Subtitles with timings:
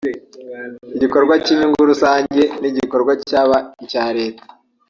[0.95, 4.43] Igikorwa cy’inyungu rusange ni igikorwa cyaba icya Leta